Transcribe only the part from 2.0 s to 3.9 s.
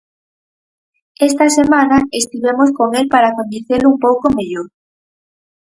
estivemos con el para coñecelo